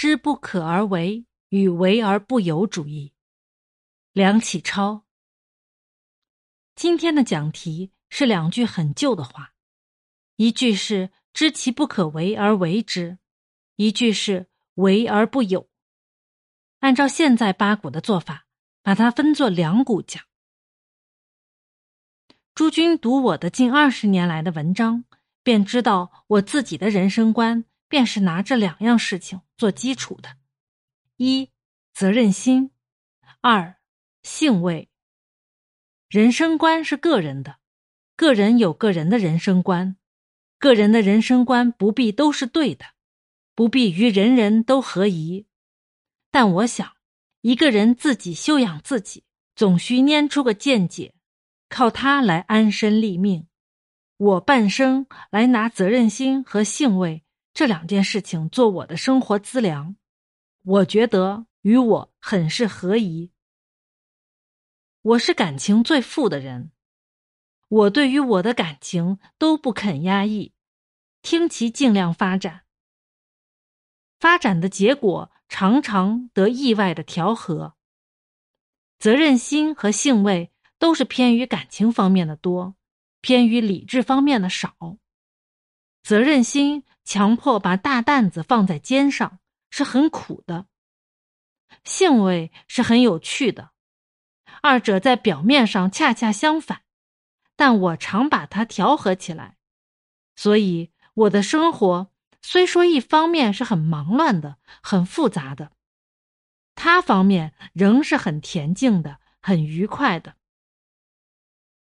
[0.00, 3.12] 知不可而为与为而不有主义。
[4.12, 5.04] 梁启超。
[6.74, 9.52] 今天的讲题是两句很旧的话，
[10.36, 13.18] 一句是“知其不可为而为之”，
[13.76, 15.68] 一句是“为而不有”。
[16.80, 18.46] 按照现在八股的做法，
[18.80, 20.24] 把它分作两股讲。
[22.54, 25.04] 诸君读我的近二十年来的文章，
[25.42, 27.66] 便知道我自己的人生观。
[27.90, 30.36] 便是拿这两样事情做基础的：
[31.16, 31.50] 一、
[31.92, 32.70] 责任心；
[33.40, 33.78] 二、
[34.22, 34.88] 性味。
[36.08, 37.56] 人生观是个人的，
[38.14, 39.96] 个人有个人的人生观，
[40.56, 42.86] 个人的人生观不必都是对的，
[43.56, 45.48] 不必与人人都合宜。
[46.30, 46.92] 但我想，
[47.40, 49.24] 一个人自己修养自己，
[49.56, 51.14] 总需拈出个见解，
[51.68, 53.48] 靠它来安身立命。
[54.16, 57.24] 我半生来拿责任心和性味。
[57.52, 59.96] 这两件事情做我的生活资粮，
[60.62, 63.32] 我觉得与我很是合宜。
[65.02, 66.70] 我是感情最富的人，
[67.68, 70.54] 我对于我的感情都不肯压抑，
[71.22, 72.62] 听其尽量发展。
[74.18, 77.74] 发展的结果常常得意外的调和。
[78.98, 82.76] 责任心和性味都是偏于感情方面的多，
[83.20, 84.98] 偏于理智方面的少。
[86.02, 86.84] 责任心。
[87.04, 90.66] 强迫把大担子放在肩上是很苦的，
[91.84, 93.70] 性味是很有趣的，
[94.62, 96.82] 二者在表面上恰恰相反，
[97.56, 99.56] 但我常把它调和起来，
[100.36, 105.72] 所以我的生活虽说一方面是很忙乱的、很复杂的，
[106.74, 110.36] 他方面仍是很恬静的、很愉快的。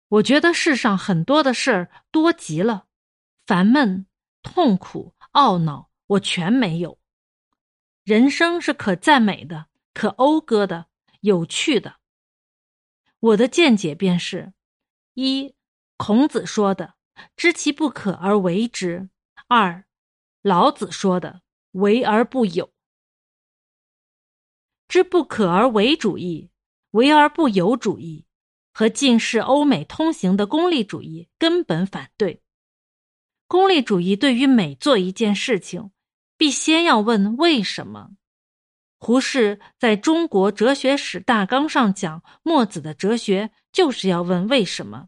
[0.10, 2.86] 我觉得世上很多的事儿多极了，
[3.46, 4.08] 烦闷、
[4.48, 5.14] 痛苦。
[5.34, 6.98] 懊恼，我全没有。
[8.04, 10.88] 人生是可赞美的，可讴歌的，
[11.20, 11.98] 有趣的。
[13.20, 14.54] 我的见解便是：
[15.14, 15.54] 一，
[15.98, 16.96] 孔子说的
[17.36, 19.10] “知其不可而为之”；
[19.48, 19.86] 二，
[20.42, 21.42] 老子说的
[21.74, 22.74] “为而不有”。
[24.88, 26.50] 知不可而为主义、
[26.92, 28.26] 为而不有主义，
[28.74, 32.42] 和近世欧美通行的功利主义根本反对。
[33.48, 35.92] 功利主义对于每做一件事情，
[36.38, 38.12] 必先要问为什么。
[39.00, 45.08] 胡适在中国哲学史大纲上讲，墨子的哲学就是要问为什么。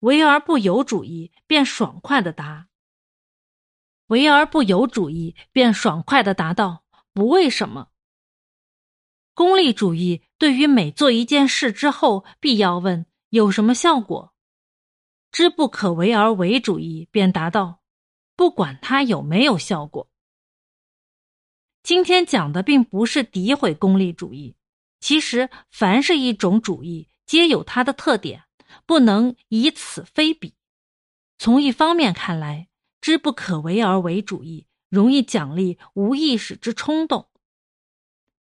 [0.00, 2.68] 为而不有主义便爽快的答，
[4.08, 7.88] 为而不有主义便爽快的答道不为什么。
[9.32, 14.34] 功利主义对于每做一件事之后，必要问有什么效果。
[15.30, 17.80] 知不可为而为主义便达到，
[18.34, 20.08] 不管它有没有效果。
[21.82, 24.56] 今天讲的并不是诋毁功利主义，
[24.98, 28.44] 其实凡是一种主义，皆有它的特点，
[28.86, 30.54] 不能以此非彼。
[31.38, 32.68] 从一方面看来，
[33.00, 37.28] 知不可为而为主义容易奖励无意识之冲动，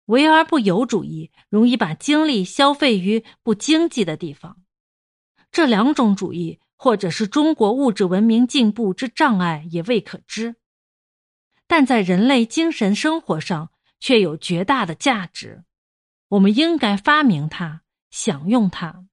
[0.06, 4.63] 为而不有主义容易把精力消费于不经济的地方。
[5.54, 6.60] 这两种主义。
[6.76, 10.58] 或者是中国物质文明进步之障碍也未可知，
[11.66, 13.72] 但在人类精神生活上
[14.02, 15.64] 却有绝大的价值，
[16.28, 19.06] 我们应该发明它，享用它。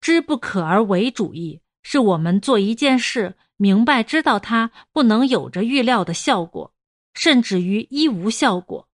[0.00, 6.74] 知不可而为主义，是我们做一件事，明白知道它不能有着预料的效果，
[7.14, 8.88] 甚至于一无效果，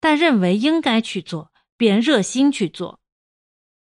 [0.00, 3.00] 但认为应该去做，便热心去做。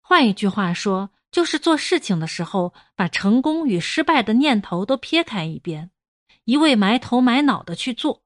[0.10, 1.12] 换一句话说。
[1.32, 5.92] 就是做事情的时候，把成功与失败的念头都撇开一边，
[6.44, 8.24] 一味埋头埋脑的去做。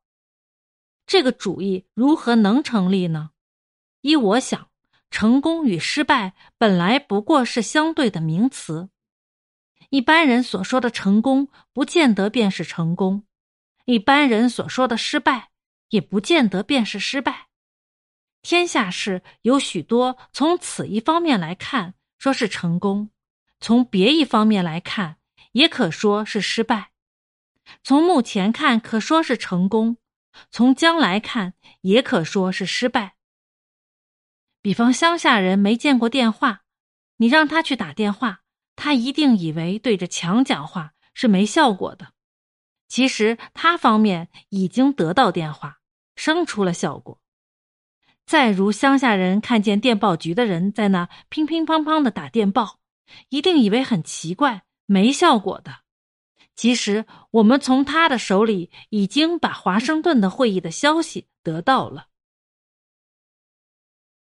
[1.05, 3.31] 这个主意如何能成立呢？
[3.99, 4.69] 依我想，
[5.11, 8.87] 成功与失败本来不过是相对的名词。
[9.89, 13.23] 一般人所说的成功，不见得便是成功；
[13.83, 15.49] 一般人所说的失败，
[15.89, 17.49] 也不见得便是失败。
[18.43, 21.95] 天下事有许多从此一方面来看。
[22.19, 23.09] 说是成功，
[23.59, 25.17] 从别一方面来看，
[25.51, 26.91] 也可说是失败；
[27.83, 29.97] 从目前看，可说是成功；
[30.49, 33.15] 从将来看，也可说是失败。
[34.61, 36.61] 比方乡下人没见过电话，
[37.17, 38.43] 你让他去打电话，
[38.77, 42.13] 他一定以为对着墙讲话是没效果的。
[42.87, 45.79] 其实他方面已经得到电话，
[46.15, 47.19] 生出了效果。
[48.25, 52.79] 再如乡下人看见电报局的人在那乒乒乓乓的打电报，
[53.29, 55.81] 一定以为很奇怪，没效果的。
[56.55, 62.07] 其实我们从他的手里已经把华盛顿的会议的消息得到了。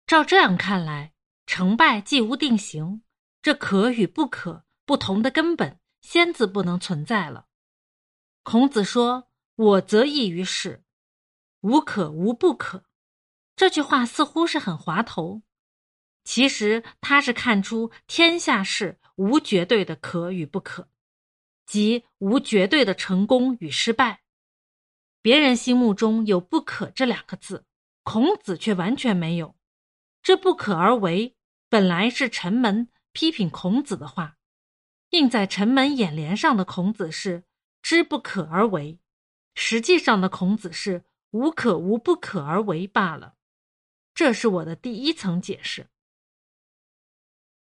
[0.07, 1.13] 照这样看来，
[1.45, 3.03] 成败既无定型，
[3.41, 7.45] 这可与不可不同的根本，先自不能存在了。
[8.43, 10.83] 孔子说：“我则异于世，
[11.61, 12.85] 无可无不可。”
[13.61, 15.43] 这句话似乎是很滑头，
[16.23, 20.89] 其实他是看出天下事无绝对的可与不可，
[21.67, 24.23] 即无绝对的成功与失败。
[25.21, 27.65] 别人心目中有“不可”这两个字，
[28.01, 29.55] 孔子却完全没有。
[30.23, 31.35] 这不可而为，
[31.69, 34.37] 本来是臣门批评孔子的话，
[35.11, 37.43] 印在臣门眼帘上的孔子是
[37.83, 38.99] 知不可而为，
[39.53, 43.35] 实际上的孔子是无可无不可而为罢了。
[44.13, 45.89] 这是我的第一层解释。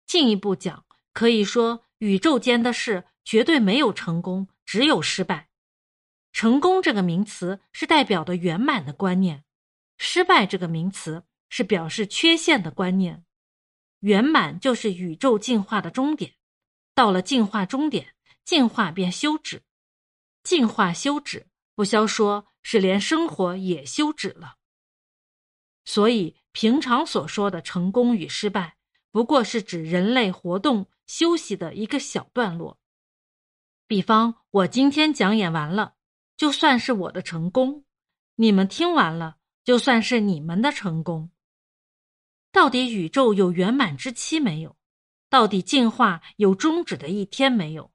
[0.06, 5.48] 进一步讲，可以说宇宙间的事绝对没有成功，只有失败。
[6.32, 9.44] 成功这个名词是代表的圆满的观念，
[9.98, 13.24] 失败这个名词是表示缺陷的观念。
[14.00, 16.34] 圆满就是宇宙进化的终点，
[16.94, 18.14] 到了进化终点，
[18.44, 19.62] 进化便休止。
[20.42, 24.56] 进化休止，不消说是连生活也休止了。
[25.84, 28.76] 所以，平常所说的成功与失败，
[29.10, 32.78] 不过是指人类活动休息的一个小段落。
[33.86, 35.94] 比方，我今天讲演完了，
[36.36, 37.84] 就算是我的成功；
[38.36, 41.30] 你们听完了，就算是你们的成功。
[42.52, 44.76] 到底宇宙有圆满之期没有？
[45.28, 47.92] 到底进化有终止的一天没有？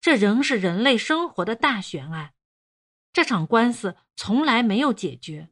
[0.00, 2.34] 这仍是人类生活的大悬案。
[3.12, 5.50] 这场官司从来没有解决。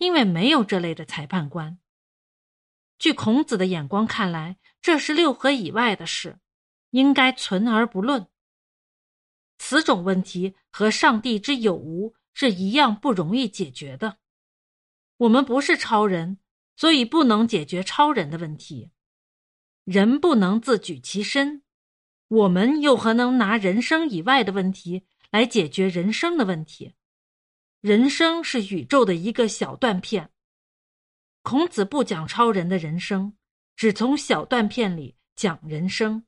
[0.00, 1.78] 因为没有这类的裁判官。
[2.98, 6.38] 据孔子的眼光看来，这是六合以外的事，
[6.88, 8.26] 应该存而不论。
[9.58, 14.16] 此种问题和上帝之有无是一样不容易解决的。
[15.18, 16.38] 我们不是超人，
[16.76, 18.90] 所以不能解决超人的问题。
[19.84, 21.62] 人不能自举其身，
[22.28, 26.94] 我们又何能拿人生以外的问题来解决人生的问题？
[27.80, 30.30] 人生是宇宙的一个小断片。
[31.42, 33.38] 孔子不讲超人的人生，
[33.74, 36.26] 只从小断片里讲人生。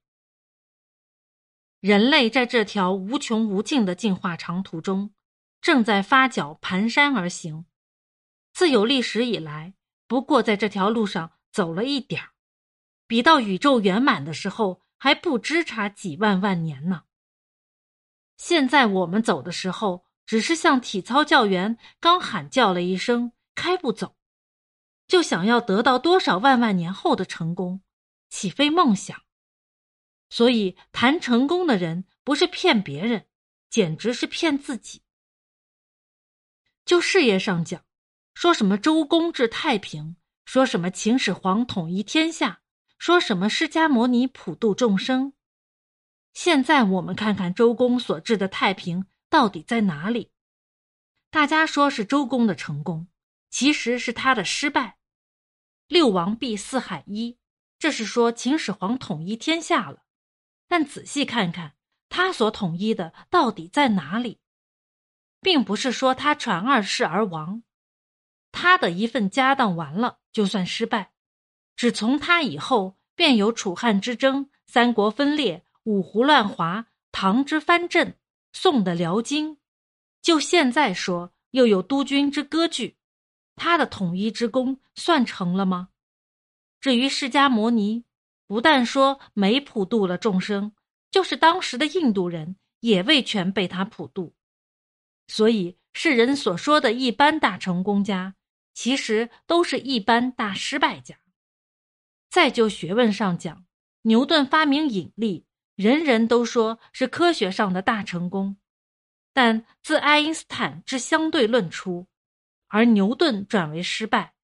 [1.80, 5.12] 人类在这条无穷无尽的进化长途中，
[5.60, 7.66] 正在发脚蹒跚而行。
[8.54, 9.74] 自有历史以来，
[10.06, 12.30] 不过在这条路上走了一点儿，
[13.06, 17.04] 比到宇宙圆满的时候还不知差几万万年呢。
[18.38, 20.06] 现在我们走的时候。
[20.32, 24.16] 只是像体操教员刚喊叫了一声“开步走”，
[25.06, 27.82] 就想要得到多少万万年后的成功，
[28.30, 29.24] 岂非梦想？
[30.30, 33.26] 所以谈成功的人不是骗别人，
[33.68, 35.02] 简直是骗自己。
[36.86, 37.84] 就事业上讲，
[38.32, 42.62] 说什么周公治太平，说什么秦始皇统一天下，
[42.96, 45.34] 说什么释迦牟尼普度众生。
[46.32, 49.04] 现在我们看看周公所治的太平。
[49.32, 50.30] 到底在哪里？
[51.30, 53.08] 大家说是周公的成功，
[53.48, 54.98] 其实是他的失败。
[55.86, 57.38] 六王毕，四海一，
[57.78, 60.02] 这是说秦始皇统一天下了。
[60.68, 61.76] 但仔细看看，
[62.10, 64.42] 他所统一的到底在哪里？
[65.40, 67.62] 并不是说他传二世而亡，
[68.50, 71.14] 他的一份家当完了就算失败。
[71.74, 78.18] 只从他以后，便有楚汉之争、三国分裂、五胡乱华、唐之藩镇。
[78.52, 79.58] 宋的辽金，
[80.20, 82.96] 就现在说又有督军之割据，
[83.56, 85.88] 他的统一之功算成了吗？
[86.80, 88.04] 至于释迦牟尼，
[88.46, 90.74] 不但说没普度了众生，
[91.10, 94.34] 就是当时的印度人也未全被他普度。
[95.28, 98.34] 所以世人所说的一般大成功家，
[98.74, 101.16] 其实都是一般大失败家。
[102.28, 103.64] 再就学问上讲，
[104.02, 105.46] 牛顿发明引力。
[105.74, 108.56] 人人都说是科学上的大成功，
[109.32, 112.06] 但自爱因斯坦之相对论出，
[112.68, 114.34] 而牛顿转为失败。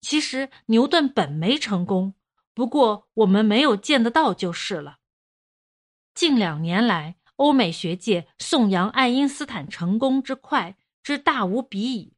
[0.00, 2.14] 其实牛顿本没成功，
[2.54, 4.98] 不过我们没有见得到就是了。
[6.14, 12.14] 近两年来，欧美学界颂扬爱因斯坦成功之快之大无比矣。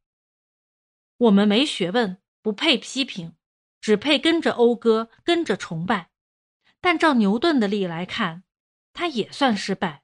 [1.16, 3.34] 我们没学问，不配批评，
[3.80, 6.10] 只配跟着讴歌，跟着崇拜。
[6.80, 8.44] 但照牛顿的例来看。
[8.98, 10.02] 他也算失败，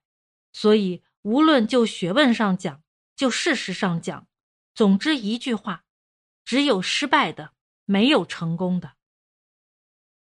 [0.53, 2.81] 所以无论就学问上讲，
[3.17, 4.29] 就事实上讲，
[4.73, 5.83] 总之一句话，
[6.45, 7.55] 只有失败的，
[7.87, 8.93] 没有成功的。